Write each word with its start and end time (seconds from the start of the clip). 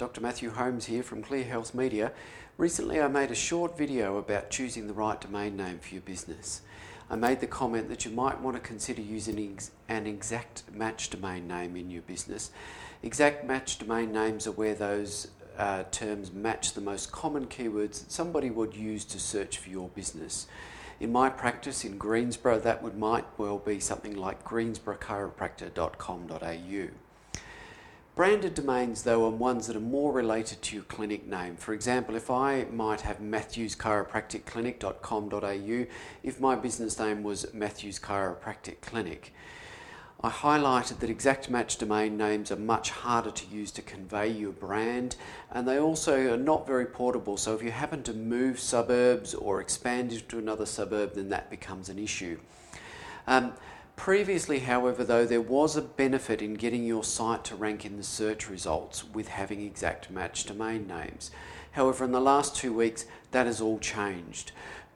Dr. 0.00 0.20
Matthew 0.22 0.48
Holmes 0.48 0.86
here 0.86 1.02
from 1.02 1.22
Clear 1.22 1.44
Health 1.44 1.74
Media. 1.74 2.12
Recently, 2.56 3.02
I 3.02 3.08
made 3.08 3.30
a 3.30 3.34
short 3.34 3.76
video 3.76 4.16
about 4.16 4.48
choosing 4.48 4.86
the 4.86 4.94
right 4.94 5.20
domain 5.20 5.58
name 5.58 5.78
for 5.78 5.92
your 5.92 6.00
business. 6.00 6.62
I 7.10 7.16
made 7.16 7.40
the 7.40 7.46
comment 7.46 7.90
that 7.90 8.06
you 8.06 8.10
might 8.10 8.40
want 8.40 8.56
to 8.56 8.62
consider 8.62 9.02
using 9.02 9.58
an 9.90 10.06
exact 10.06 10.62
match 10.72 11.10
domain 11.10 11.46
name 11.46 11.76
in 11.76 11.90
your 11.90 12.00
business. 12.00 12.50
Exact 13.02 13.44
match 13.44 13.78
domain 13.78 14.10
names 14.10 14.46
are 14.46 14.52
where 14.52 14.74
those 14.74 15.28
uh, 15.58 15.82
terms 15.90 16.32
match 16.32 16.72
the 16.72 16.80
most 16.80 17.12
common 17.12 17.44
keywords 17.44 18.02
that 18.02 18.10
somebody 18.10 18.48
would 18.48 18.74
use 18.74 19.04
to 19.04 19.20
search 19.20 19.58
for 19.58 19.68
your 19.68 19.90
business. 19.90 20.46
In 20.98 21.12
my 21.12 21.28
practice 21.28 21.84
in 21.84 21.98
Greensborough, 21.98 22.60
that 22.60 22.82
would 22.82 22.96
might 22.96 23.26
well 23.36 23.58
be 23.58 23.78
something 23.78 24.16
like 24.16 24.44
greensboroughchiropractor.com.au. 24.44 27.09
Branded 28.20 28.52
domains, 28.52 29.04
though, 29.04 29.24
are 29.24 29.30
ones 29.30 29.66
that 29.66 29.76
are 29.76 29.80
more 29.80 30.12
related 30.12 30.60
to 30.60 30.76
your 30.76 30.84
clinic 30.84 31.26
name. 31.26 31.56
For 31.56 31.72
example, 31.72 32.16
if 32.16 32.30
I 32.30 32.66
might 32.70 33.00
have 33.00 33.20
matthewschiropracticclinic.com.au, 33.20 35.86
if 36.22 36.38
my 36.38 36.54
business 36.54 36.98
name 36.98 37.22
was 37.22 37.46
Matthews 37.54 37.98
Chiropractic 37.98 38.82
Clinic, 38.82 39.32
I 40.22 40.28
highlighted 40.28 40.98
that 40.98 41.08
exact 41.08 41.48
match 41.48 41.78
domain 41.78 42.18
names 42.18 42.50
are 42.50 42.56
much 42.56 42.90
harder 42.90 43.30
to 43.30 43.46
use 43.46 43.70
to 43.70 43.80
convey 43.80 44.28
your 44.28 44.52
brand 44.52 45.16
and 45.50 45.66
they 45.66 45.78
also 45.78 46.34
are 46.34 46.36
not 46.36 46.66
very 46.66 46.84
portable. 46.84 47.38
So 47.38 47.54
if 47.54 47.62
you 47.62 47.70
happen 47.70 48.02
to 48.02 48.12
move 48.12 48.60
suburbs 48.60 49.32
or 49.32 49.62
expand 49.62 50.12
into 50.12 50.36
another 50.36 50.66
suburb, 50.66 51.14
then 51.14 51.30
that 51.30 51.48
becomes 51.48 51.88
an 51.88 51.98
issue. 51.98 52.38
Um, 53.26 53.54
previously, 54.00 54.60
however, 54.60 55.04
though, 55.04 55.26
there 55.26 55.42
was 55.42 55.76
a 55.76 55.82
benefit 55.82 56.40
in 56.40 56.54
getting 56.54 56.86
your 56.86 57.04
site 57.04 57.44
to 57.44 57.54
rank 57.54 57.84
in 57.84 57.98
the 57.98 58.02
search 58.02 58.48
results 58.48 59.04
with 59.04 59.28
having 59.28 59.60
exact 59.60 60.10
match 60.10 60.46
domain 60.46 60.86
names. 60.86 61.30
However, 61.72 62.06
in 62.06 62.10
the 62.10 62.18
last 62.18 62.56
two 62.56 62.72
weeks, 62.72 63.04
that 63.32 63.44
has 63.44 63.60
all 63.60 63.78
changed. 63.78 64.52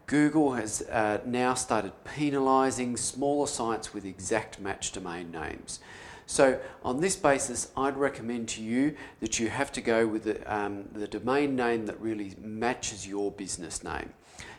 Google 0.06 0.52
has 0.54 0.80
uh, 0.90 1.18
now 1.26 1.52
started 1.52 1.92
penalising 2.06 2.98
smaller 2.98 3.46
sites 3.46 3.92
with 3.92 4.06
exact 4.06 4.58
match 4.58 4.92
domain 4.92 5.30
names. 5.30 5.80
So, 6.24 6.58
on 6.82 7.02
this 7.02 7.14
basis, 7.14 7.72
I'd 7.76 7.98
recommend 7.98 8.48
to 8.50 8.62
you 8.62 8.96
that 9.20 9.38
you 9.38 9.50
have 9.50 9.70
to 9.72 9.82
go 9.82 10.06
with 10.06 10.24
the, 10.24 10.42
um, 10.52 10.88
the 10.94 11.06
domain 11.06 11.54
name 11.54 11.84
that 11.84 12.00
really 12.00 12.36
matches 12.40 13.06
your 13.06 13.30
business 13.30 13.84
name. 13.84 14.14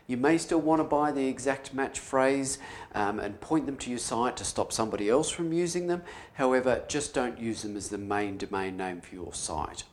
You 0.08 0.18
may 0.18 0.38
still 0.38 0.62
want 0.62 0.80
to 0.80 0.84
buy 0.84 1.12
the 1.12 1.28
exact 1.28 1.74
match 1.74 2.00
phrase 2.00 2.60
um, 2.94 3.20
and 3.20 3.42
point 3.42 3.66
them 3.66 3.78
to 3.78 3.90
your 3.90 4.00
site 4.00 4.38
to 4.38 4.44
stop 4.44 4.72
somebody 4.72 5.10
else 5.10 5.30
from 5.30 5.52
using 5.52 5.88
them. 5.88 6.04
However, 6.34 6.84
just 6.88 7.14
don't 7.14 7.40
use 7.40 7.64
them 7.64 7.76
as 7.76 7.90
the 7.90 7.98
main 7.98 8.38
domain 8.38 8.78
name 8.78 9.02
for 9.02 9.16
your 9.16 9.34
site. 9.34 9.84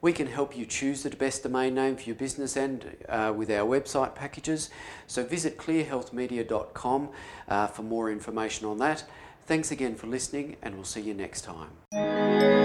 We 0.00 0.12
can 0.12 0.26
help 0.26 0.56
you 0.56 0.66
choose 0.66 1.02
the 1.02 1.10
best 1.10 1.42
domain 1.42 1.74
name 1.74 1.96
for 1.96 2.02
your 2.02 2.16
business 2.16 2.56
and 2.56 2.96
uh, 3.08 3.32
with 3.34 3.50
our 3.50 3.66
website 3.66 4.14
packages. 4.14 4.68
So 5.06 5.24
visit 5.24 5.56
clearhealthmedia.com 5.56 7.08
uh, 7.48 7.66
for 7.68 7.82
more 7.82 8.12
information 8.12 8.66
on 8.66 8.78
that. 8.78 9.04
Thanks 9.46 9.70
again 9.70 9.94
for 9.94 10.06
listening, 10.06 10.56
and 10.62 10.74
we'll 10.74 10.84
see 10.84 11.00
you 11.00 11.14
next 11.14 11.42
time. 11.42 12.63